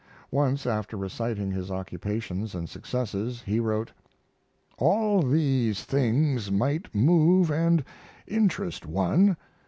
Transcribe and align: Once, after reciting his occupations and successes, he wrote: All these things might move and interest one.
Once, 0.31 0.65
after 0.65 0.97
reciting 0.97 1.51
his 1.51 1.69
occupations 1.69 2.55
and 2.55 2.67
successes, 2.67 3.43
he 3.45 3.59
wrote: 3.59 3.91
All 4.79 5.21
these 5.21 5.83
things 5.83 6.49
might 6.49 6.87
move 6.95 7.51
and 7.51 7.83
interest 8.25 8.87
one. 8.87 9.37